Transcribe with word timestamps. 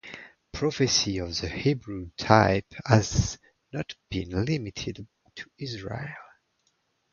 Prophecy 0.51 1.19
of 1.19 1.39
the 1.41 1.47
Hebrew 1.47 2.09
type 2.17 2.65
has 2.87 3.37
not 3.71 3.93
been 4.09 4.29
limited 4.31 5.07
to 5.35 5.47
Israel. 5.59 6.15